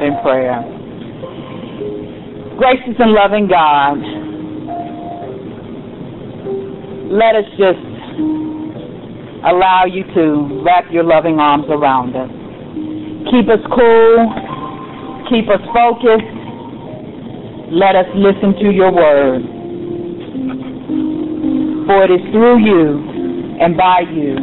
[0.00, 0.60] in prayer.
[2.58, 3.96] Gracious and loving God,
[7.12, 7.84] let us just
[9.44, 12.30] allow you to wrap your loving arms around us.
[13.30, 14.16] Keep us cool,
[15.30, 16.32] keep us focused.
[17.68, 19.42] Let us listen to your word.
[21.86, 24.34] For it is through you and by you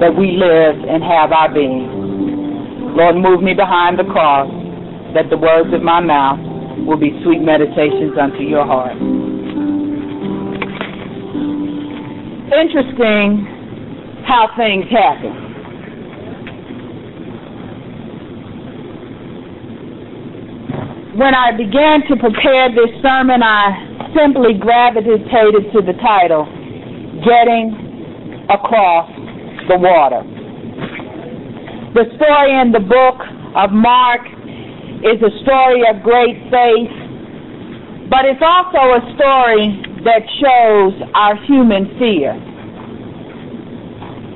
[0.00, 2.94] that we live and have our being.
[2.96, 4.48] Lord, move me behind the cross
[5.16, 6.38] that the words of my mouth
[6.84, 8.92] will be sweet meditations unto your heart.
[12.52, 13.48] Interesting
[14.28, 15.32] how things happen.
[21.16, 26.44] When I began to prepare this sermon, I simply gravitated to the title,
[27.24, 27.72] Getting
[28.52, 29.08] Across
[29.72, 30.20] the Water.
[31.96, 33.16] The story in the book
[33.56, 34.35] of Mark
[35.06, 36.90] is a story of great faith,
[38.10, 39.70] but it's also a story
[40.02, 42.34] that shows our human fear.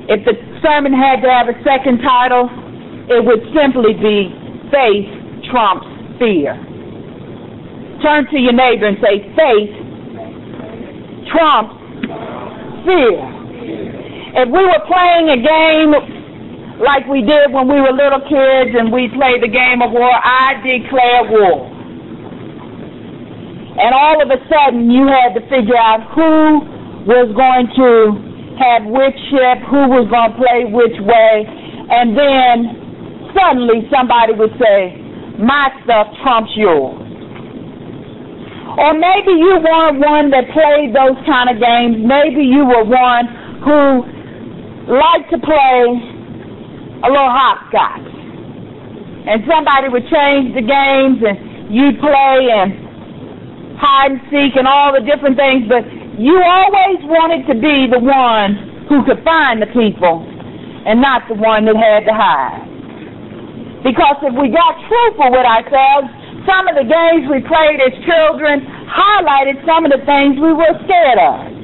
[0.07, 2.47] If the sermon had to have a second title,
[3.11, 4.31] it would simply be
[4.71, 5.11] Faith
[5.51, 5.87] Trumps
[6.19, 6.55] Fear.
[8.01, 9.71] Turn to your neighbor and say, Faith
[11.31, 11.75] trumps
[12.87, 13.19] fear.
[14.35, 16.20] If we were playing a game
[16.81, 20.09] like we did when we were little kids and we played the game of war,
[20.09, 21.69] I declare war.
[23.77, 26.65] And all of a sudden you had to figure out who
[27.05, 27.91] was going to
[28.57, 32.57] have which ship, who was going to play which way, and then
[33.33, 34.97] suddenly somebody would say,
[35.37, 36.97] my stuff trumps yours.
[38.77, 42.01] Or maybe you weren't one that played those kind of games.
[42.01, 43.25] Maybe you were one
[43.65, 44.05] who
[44.89, 46.10] liked to play
[47.03, 48.05] a little hopscotch.
[49.25, 54.93] And somebody would change the games and you'd play and hide and seek and all
[54.93, 55.81] the different things, but
[56.21, 60.21] you always wanted to be the one who could find the people
[60.85, 62.65] and not the one that had to hide.
[63.81, 66.09] Because if we got truthful with ourselves,
[66.45, 70.73] some of the games we played as children highlighted some of the things we were
[70.85, 71.61] scared of.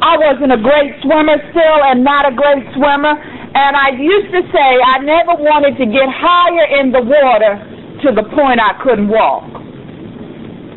[0.00, 3.16] I wasn't a great swimmer, still am not a great swimmer,
[3.54, 7.58] and I used to say I never wanted to get higher in the water
[8.06, 9.50] to the point I couldn't walk.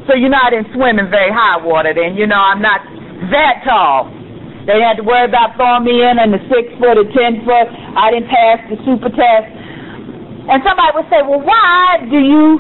[0.10, 2.18] So you know I didn't swim in very high water then.
[2.18, 2.82] You know I'm not
[3.32, 4.10] that tall.
[4.66, 7.68] They had to worry about throwing me in in the six foot or ten foot.
[7.96, 9.48] I didn't pass the super test.
[10.50, 12.60] And somebody would say, well, why do you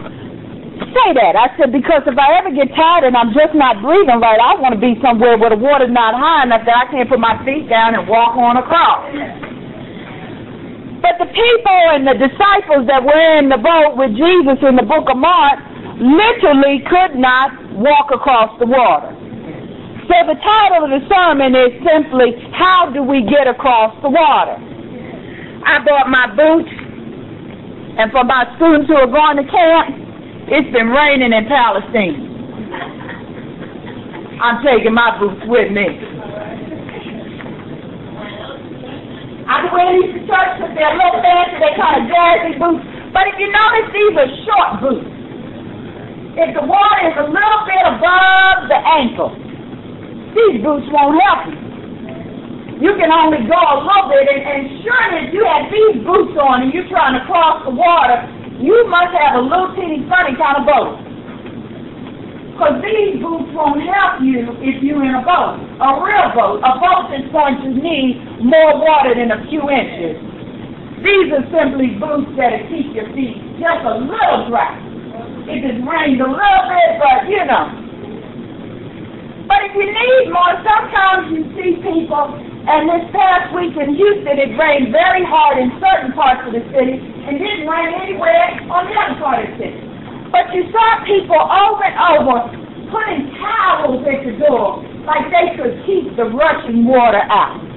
[0.93, 1.35] say that?
[1.35, 4.55] I said, because if I ever get tired and I'm just not breathing right, I
[4.55, 7.35] want to be somewhere where the water's not high enough that I can't put my
[7.43, 9.51] feet down and walk on across.
[11.03, 14.87] But the people and the disciples that were in the boat with Jesus in the
[14.87, 15.59] book of Mark
[15.99, 19.11] literally could not walk across the water.
[20.07, 24.55] So the title of the sermon is simply, How Do We Get Across the Water?
[25.67, 26.71] I bought my boots,
[27.99, 29.95] and for my students who are going to camp,
[30.47, 32.31] it's been raining in Palestine.
[34.39, 35.87] I'm taking my boots with me.
[39.47, 40.12] I go
[40.73, 42.81] with their little fancy, they kind of jazzy boots.
[43.13, 45.09] But if you notice, these are short boots.
[46.33, 49.29] If the water is a little bit above the ankle,
[50.33, 51.61] these boots won't help you.
[52.81, 56.65] You can only go a little bit, and, and if you have these boots on
[56.65, 58.17] and you're trying to cross the water,
[58.57, 60.97] you must have a little teeny funny kind of boat.
[62.49, 66.73] Because these boots won't help you if you're in a boat, a real boat, a
[66.81, 70.32] boat that's going to need more water than a few inches.
[71.03, 74.71] These are simply boots that'll keep your feet just a little dry.
[75.51, 77.67] It just rains a little bit, but you know.
[79.43, 84.39] But if you need more, sometimes you see people, and this past week in Houston,
[84.39, 88.87] it rained very hard in certain parts of the city and didn't rain anywhere on
[88.87, 89.83] the other part of the city.
[90.31, 92.37] But you saw people over and over
[92.87, 97.72] putting towels at the door like they could keep the rushing water out.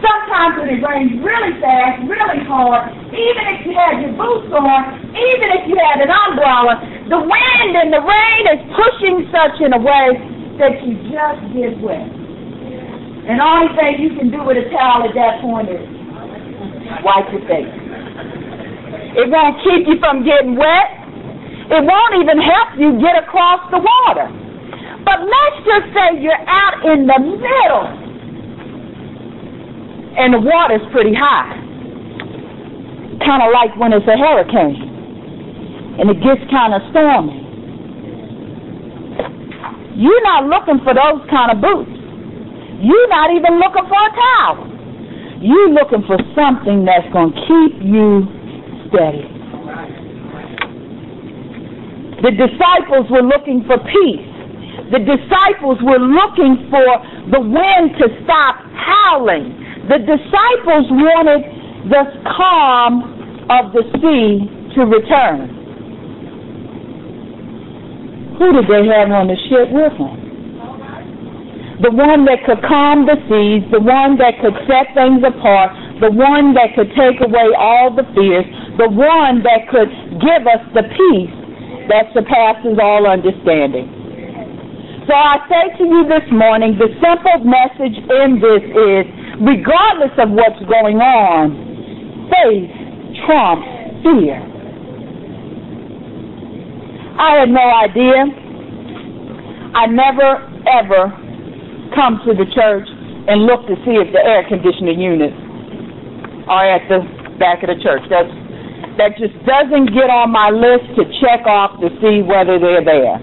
[0.00, 4.96] Sometimes when it rains really fast, really hard, even if you had your boots on,
[5.12, 6.80] even if you had an umbrella,
[7.12, 10.16] the wind and the rain is pushing such in a way
[10.56, 12.08] that you just get wet.
[13.28, 15.84] And the only thing you can do with a towel at that point is
[17.04, 17.68] wipe your face.
[19.20, 20.96] It won't keep you from getting wet.
[21.68, 24.32] It won't even help you get across the water.
[25.04, 28.09] But let's just say you're out in the middle
[30.16, 31.54] and the water's pretty high.
[33.22, 34.88] Kind of like when it's a hurricane.
[36.00, 37.44] and it gets kind of stormy.
[40.00, 41.92] You're not looking for those kind of boots.
[42.80, 44.64] You're not even looking for a towel.
[45.44, 48.24] You're looking for something that's going to keep you
[48.88, 49.28] steady.
[52.24, 54.28] The disciples were looking for peace.
[54.92, 56.88] The disciples were looking for
[57.28, 59.59] the wind to stop howling.
[59.90, 61.42] The disciples wanted
[61.90, 62.06] the
[62.38, 63.02] calm
[63.50, 64.46] of the sea
[64.78, 65.50] to return.
[68.38, 70.14] Who did they have on the ship with them?
[71.82, 76.14] The one that could calm the seas, the one that could set things apart, the
[76.14, 78.46] one that could take away all the fears,
[78.78, 79.90] the one that could
[80.22, 81.34] give us the peace
[81.90, 83.90] that surpasses all understanding.
[85.10, 90.30] So I say to you this morning, the simple message in this is, regardless of
[90.30, 92.70] what's going on, faith
[93.24, 93.68] trumps
[94.04, 94.38] fear.
[97.16, 98.20] I had no idea.
[99.76, 101.12] I never ever
[101.94, 102.88] come to the church
[103.28, 105.36] and look to see if the air conditioning units
[106.48, 107.00] are at the
[107.38, 108.02] back of the church.
[108.08, 108.30] That's
[108.98, 113.16] that just doesn't get on my list to check off to see whether they're there.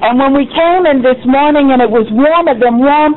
[0.00, 3.12] And when we came in this morning and it was warmer than warm,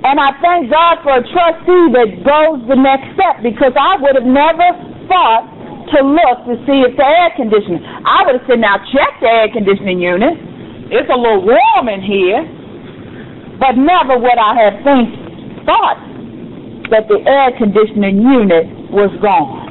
[0.00, 4.16] and I thank God for a trustee that goes the next step because I would
[4.16, 4.72] have never
[5.04, 5.44] thought
[5.92, 7.84] to look to see if the air conditioning.
[7.84, 10.40] I would have said, now check the air conditioning unit.
[10.88, 12.40] It's a little warm in here.
[13.60, 16.00] But never would I have think, thought
[16.88, 19.68] that the air conditioning unit was gone.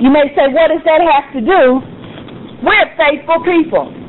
[0.00, 1.62] You may say, what does that have to do?
[2.64, 4.01] We're faithful people.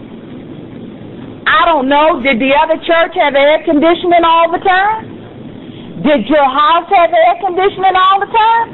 [1.48, 2.22] I don't know.
[2.22, 6.04] Did the other church have air conditioning all the time?
[6.04, 8.68] Did your house have air conditioning all the time?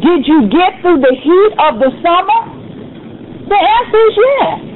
[0.00, 2.40] Did you get through the heat of the summer?
[3.48, 4.74] The answer is yes.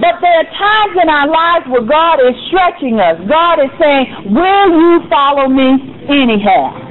[0.00, 3.20] But there are times in our lives where God is stretching us.
[3.28, 5.78] God is saying, Will you follow me
[6.08, 6.81] anyhow?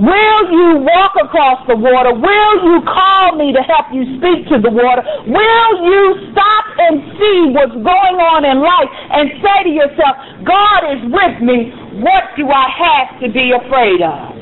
[0.00, 2.12] Will you walk across the water?
[2.12, 5.04] Will you call me to help you speak to the water?
[5.28, 10.80] Will you stop and see what's going on in life and say to yourself, God
[10.96, 11.72] is with me.
[12.00, 14.40] What do I have to be afraid of?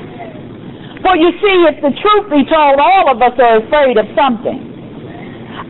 [1.03, 4.69] For you see, if the truth be told, all of us are afraid of something.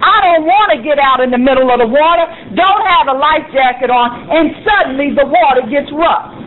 [0.01, 2.25] I don't want to get out in the middle of the water,
[2.55, 6.38] don't have a life jacket on, and suddenly the water gets rough.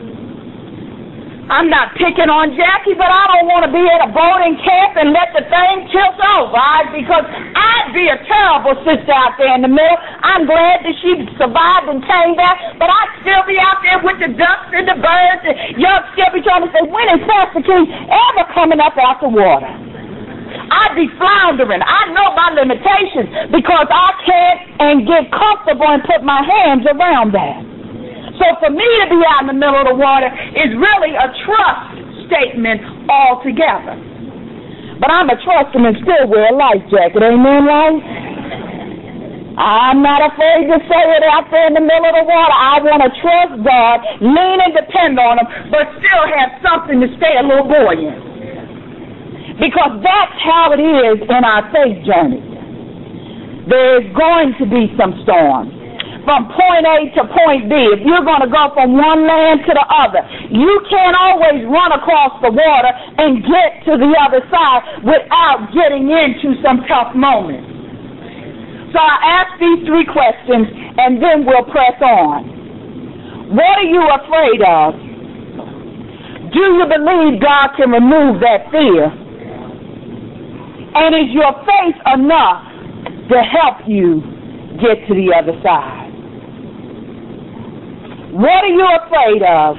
[1.53, 4.97] I'm not picking on Jackie, but I don't want to be at a boating camp
[4.97, 6.89] and let the thing tilt over, right?
[6.89, 10.01] Because I'd be a terrible sister out there in the middle.
[10.25, 14.17] I'm glad that she survived and came back, but I'd still be out there with
[14.25, 15.77] the ducks and the birds, and
[16.17, 19.69] still be trying to say, when is Pastor King ever coming up out the water?
[19.69, 21.85] I'd be floundering.
[21.85, 27.37] I know my limitations because I can't and get comfortable and put my hands around
[27.37, 27.72] that.
[28.43, 31.31] So for me to be out in the middle of the water is really a
[31.47, 33.95] trust statement altogether.
[34.99, 37.23] But I'm a trust and still wear a life jacket.
[37.23, 38.03] Amen, right?
[39.55, 42.51] I'm not afraid to say it out there in the middle of the water.
[42.51, 47.07] I want to trust God, lean and depend on Him, but still have something to
[47.23, 48.27] stay a little buoyant.
[49.63, 52.43] Because that's how it is in our faith journey.
[53.71, 55.82] There's going to be some storms
[56.25, 57.75] from point A to point B.
[57.95, 61.91] If you're going to go from one land to the other, you can't always run
[61.93, 67.73] across the water and get to the other side without getting into some tough moments.
[68.95, 70.69] So I ask these three questions
[71.01, 73.57] and then we'll press on.
[73.57, 74.95] What are you afraid of?
[76.53, 79.09] Do you believe God can remove that fear?
[80.95, 82.69] And is your faith enough
[83.33, 84.21] to help you
[84.77, 86.02] get to the other side?
[88.33, 89.77] What are you afraid of?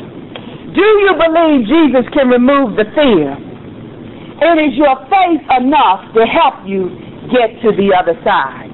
[0.77, 3.33] Do you believe Jesus can remove the fear?
[3.33, 6.93] And is your faith enough to help you
[7.33, 8.69] get to the other side?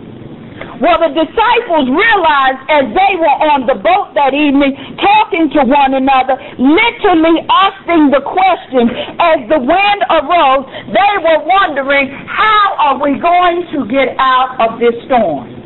[0.83, 5.95] Well, the disciples realized as they were on the boat that evening, talking to one
[5.95, 8.83] another, literally asking the question
[9.15, 14.79] as the wind arose, they were wondering, how are we going to get out of
[14.79, 15.58] this storm?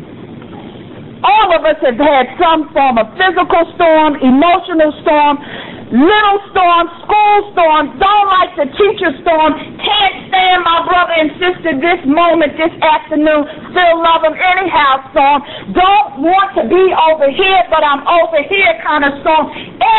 [1.23, 5.39] All of us have had some form of physical storm, emotional storm,
[5.87, 11.79] little storm, school storm, don't like the teacher storm, can't stand my brother and sister
[11.79, 15.39] this moment, this afternoon, still love them anyhow storm,
[15.71, 19.47] don't want to be over here, but I'm over here kind of storm.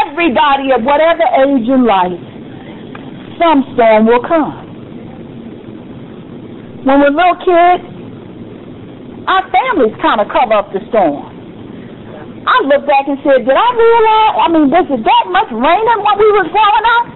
[0.05, 2.21] Everybody of whatever age in life,
[3.41, 4.65] some storm will come.
[6.85, 7.94] when we're little kids,
[9.27, 11.33] our families kind of cover up the storm.
[12.45, 16.01] I looked back and said, did I realize, I mean, was it that much raining
[16.05, 17.07] when we was growing up?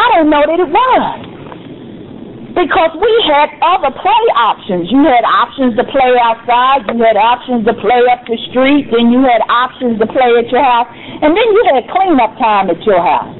[0.00, 1.28] I didn't know that it was.
[2.56, 4.90] Because we had other play options.
[4.90, 9.12] You had options to play outside, you had options to play up the street, then
[9.12, 12.80] you had options to play at your house, and then you had cleanup time at
[12.82, 13.39] your house.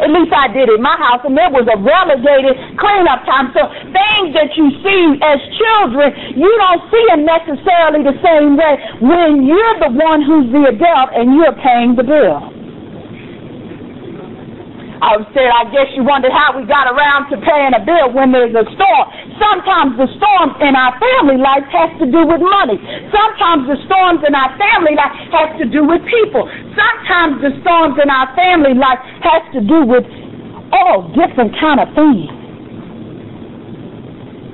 [0.00, 3.52] At least I did in my house, and there was a relegated cleanup time.
[3.52, 8.78] So things that you see as children, you don't see them necessarily the same way
[9.02, 12.61] when you're the one who's the adult and you're paying the bill.
[15.02, 18.30] I said, I guess you wondered how we got around to paying a bill when
[18.30, 19.06] there's a storm.
[19.34, 22.78] Sometimes the storm in our family life has to do with money.
[23.10, 26.46] Sometimes the storms in our family life has to do with people.
[26.78, 30.06] Sometimes the storms in our family life has to do with
[30.70, 32.30] all different kind of things.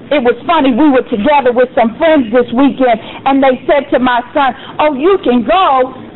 [0.08, 2.96] It was funny, we were together with some friends this weekend,
[3.28, 6.07] and they said to my son, Oh, you can go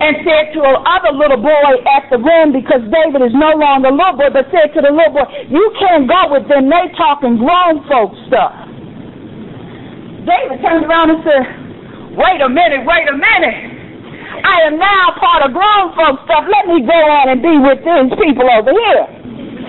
[0.00, 3.94] and said to another little boy at the rim because David is no longer a
[3.94, 6.68] little boy, but said to the little boy, "You can't go with them.
[6.68, 8.52] They talking grown folks stuff."
[10.26, 11.44] David turned around and said,
[12.16, 13.56] "Wait a minute, wait a minute.
[14.44, 16.44] I am now part of grown folks stuff.
[16.48, 19.06] Let me go on and be with these people over here."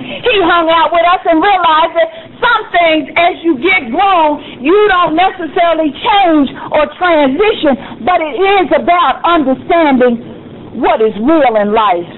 [0.06, 2.10] He hung out with us and realized that
[2.42, 8.68] some things, as you get grown, you don't necessarily change or transition, but it is
[8.72, 12.12] about understanding what is real in life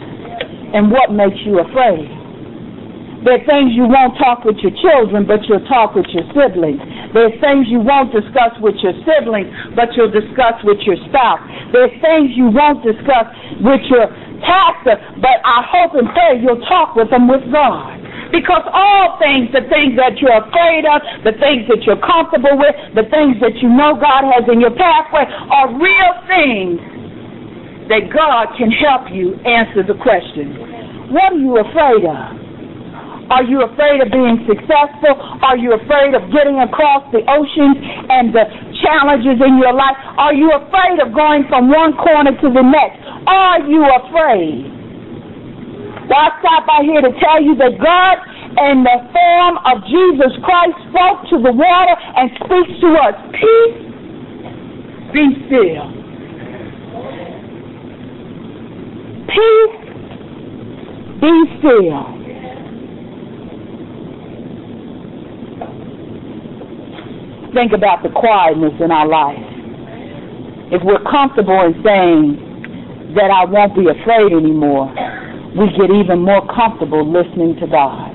[0.77, 2.05] and what makes you afraid.
[3.25, 6.77] There are things you won't talk with your children, but you'll talk with your siblings.
[7.17, 11.41] There are things you won't discuss with your siblings, but you'll discuss with your spouse.
[11.74, 13.25] There are things you won't discuss
[13.57, 14.05] with your
[14.46, 18.06] pastor, but I hope and pray you'll talk with them with God.
[18.31, 22.75] Because all things, the things that you're afraid of, the things that you're comfortable with,
[22.96, 26.79] the things that you know God has in your pathway are real things
[27.88, 31.12] that God can help you answer the question.
[31.12, 32.48] What are you afraid of?
[33.27, 35.19] Are you afraid of being successful?
[35.43, 37.75] Are you afraid of getting across the oceans
[38.07, 38.43] and the
[38.84, 40.00] challenges in your life?
[40.15, 43.03] Are you afraid of going from one corner to the next?
[43.27, 44.76] Are you afraid?
[46.07, 48.15] Well, I stop by here to tell you that God,
[48.71, 53.15] in the form of Jesus Christ, spoke to the water and speaks to us.
[53.35, 53.75] Peace,
[55.11, 55.83] be still.
[59.27, 59.75] Peace,
[61.19, 62.17] be still.
[67.53, 69.43] Think about the quietness in our life.
[70.71, 74.93] If we're comfortable in saying that I won't be afraid anymore,
[75.57, 78.13] we get even more comfortable listening to God.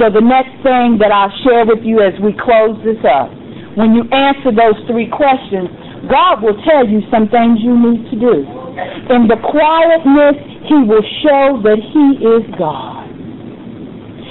[0.00, 3.28] So the next thing that I'll share with you as we close this up,
[3.76, 5.68] when you answer those three questions,
[6.08, 8.36] God will tell you some things you need to do.
[9.12, 13.04] In the quietness, He will show that He is God.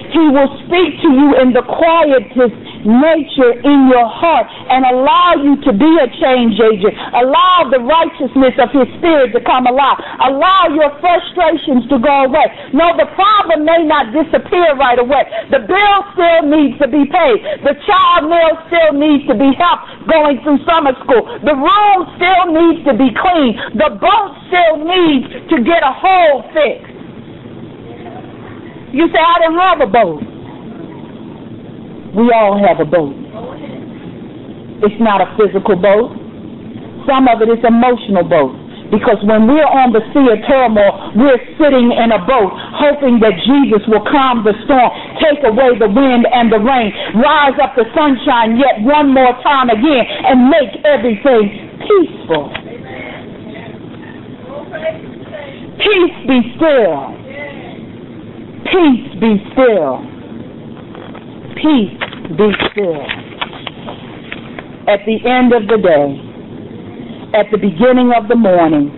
[0.10, 5.60] He will speak to you in the quietest nature in your heart and allow you
[5.68, 6.96] to be a change agent.
[7.16, 10.00] Allow the righteousness of His Spirit to come alive.
[10.24, 12.48] Allow your frustrations to go away.
[12.72, 15.28] No, the problem may not disappear right away.
[15.52, 17.38] The bill still needs to be paid.
[17.66, 21.26] The child meal still needs to be helped going through summer school.
[21.44, 23.80] The room still needs to be cleaned.
[23.80, 26.96] The boat still needs to get a hole fixed.
[28.92, 30.29] You say, I didn't have a boat.
[32.16, 33.14] We all have a boat.
[34.82, 36.10] It's not a physical boat.
[37.06, 38.56] Some of it is emotional boat.
[38.90, 42.50] Because when we're on the sea of turmoil, we're sitting in a boat
[42.82, 44.90] hoping that Jesus will calm the storm,
[45.22, 46.90] take away the wind and the rain,
[47.22, 52.50] rise up the sunshine yet one more time again, and make everything peaceful.
[55.78, 57.14] Peace be still.
[58.66, 60.19] Peace be still
[61.62, 61.96] peace
[62.40, 63.04] be still.
[64.88, 66.08] At the end of the day,
[67.38, 68.90] at the beginning of the morning,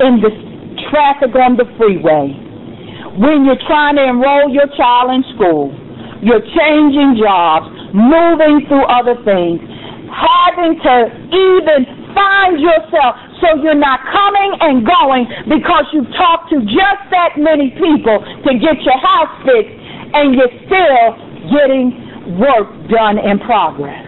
[0.00, 0.32] in the
[0.90, 2.32] traffic on the freeway,
[3.20, 5.70] when you're trying to enroll your child in school,
[6.22, 9.60] you're changing jobs, moving through other things,
[10.08, 10.96] having to
[11.30, 17.36] even find yourself so you're not coming and going because you've talked to just that
[17.36, 19.74] many people to get your house fixed
[20.14, 24.04] and you're still getting work done in progress.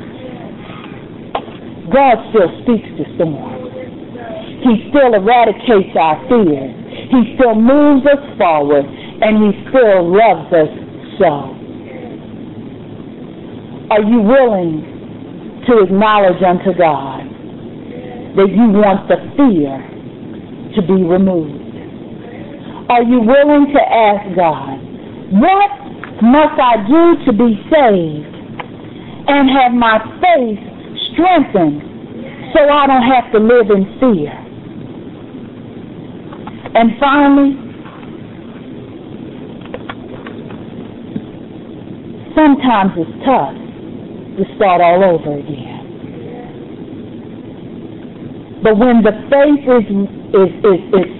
[1.92, 3.56] God still speaks to storms.
[4.64, 6.74] He still eradicates our fears.
[7.12, 10.72] He still moves us forward, and He still loves us
[11.20, 11.54] so.
[13.94, 17.22] Are you willing to acknowledge unto God
[18.34, 19.78] that you want the fear
[20.74, 21.62] to be removed?
[22.90, 24.78] Are you willing to ask God,
[25.38, 25.85] what
[26.22, 28.34] must I do to be saved
[29.28, 30.60] and have my faith
[31.12, 31.82] strengthened
[32.54, 34.32] so I don't have to live in fear?
[36.76, 37.56] And finally,
[42.36, 43.56] sometimes it's tough
[44.36, 45.76] to start all over again.
[48.62, 49.86] But when the faith is,
[50.36, 51.12] is, is, is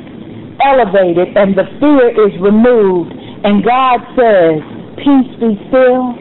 [0.60, 3.12] elevated and the fear is removed,
[3.44, 6.16] and God says, Peace be still.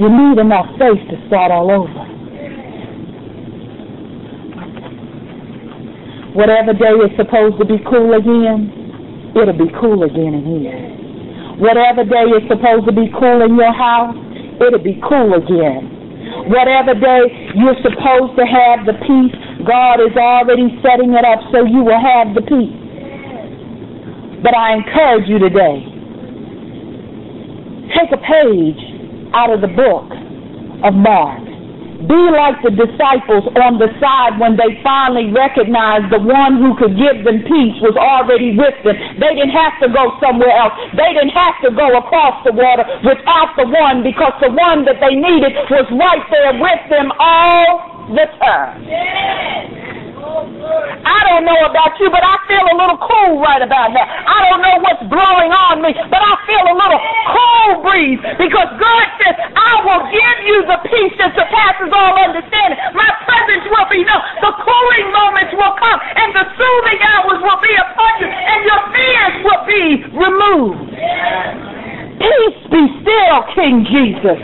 [0.00, 2.02] You need enough faith to start all over.
[6.34, 8.72] Whatever day is supposed to be cool again,
[9.36, 10.80] it'll be cool again in here.
[11.60, 14.16] Whatever day is supposed to be cool in your house,
[14.58, 16.48] it'll be cool again.
[16.48, 19.36] Whatever day you're supposed to have the peace,
[19.68, 22.81] God is already setting it up so you will have the peace.
[24.42, 25.86] But I encourage you today,
[27.94, 28.80] take a page
[29.34, 30.10] out of the book
[30.84, 31.52] of Mark
[32.08, 36.98] be like the disciples on the side when they finally recognized the one who could
[36.98, 38.96] give them peace was already with them.
[39.22, 40.74] They didn't have to go somewhere else.
[40.98, 44.98] They didn't have to go across the water without the one because the one that
[44.98, 48.81] they needed was right there with them all the time.
[51.72, 54.04] About you, but I feel a little cool right about now.
[54.04, 57.00] I don't know what's blowing on me, but I feel a little
[57.32, 62.76] cool breeze because God says, I will give you the peace that surpasses all understanding.
[62.92, 64.20] My presence will be known.
[64.44, 68.80] The cooling moments will come, and the soothing hours will be upon you, and your
[68.92, 70.92] fears will be removed.
[72.20, 74.40] Peace be still, King Jesus.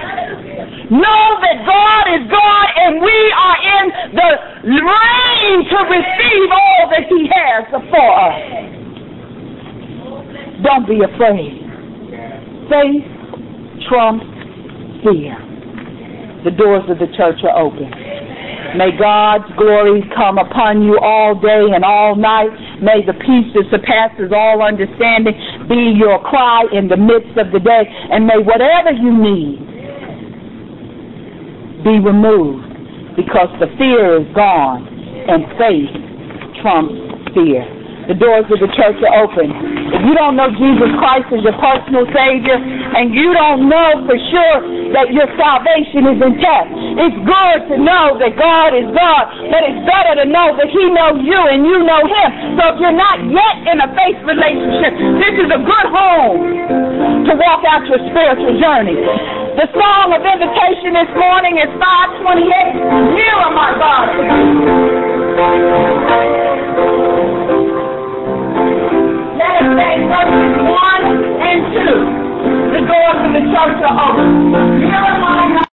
[0.88, 3.84] Know that God is God and we are in
[4.16, 4.30] the
[4.72, 8.40] reign to receive all that He has for us.
[10.64, 11.60] Don't be afraid.
[12.72, 13.04] Faith
[13.88, 14.24] trumps
[15.04, 15.36] fear.
[16.44, 17.92] The doors of the church are open.
[18.76, 22.48] May God's glory come upon you all day and all night.
[22.80, 25.36] May the peace that surpasses all understanding
[25.68, 27.84] be your cry in the midst of the day.
[28.12, 29.77] And may whatever you need
[31.84, 32.66] be removed
[33.16, 34.86] because the fear is gone
[35.28, 35.92] and faith
[36.62, 36.94] trumps
[37.34, 37.77] fear.
[38.08, 39.52] The doors of the church are open.
[39.92, 44.16] If you don't know Jesus Christ as your personal Savior and you don't know for
[44.32, 44.64] sure
[44.96, 46.72] that your salvation is intact,
[47.04, 50.88] it's good to know that God is God, but it's better to know that He
[50.88, 52.56] knows you and you know Him.
[52.56, 57.32] So if you're not yet in a faith relationship, this is a good home to
[57.36, 58.96] walk out your spiritual journey.
[59.60, 63.20] The song of invitation this morning is 528.
[63.20, 66.47] Nearer, my God.
[69.58, 71.02] set back verses 1
[71.42, 71.82] and 2.
[72.72, 74.80] The doors of the church are open.
[74.80, 75.58] Here am I.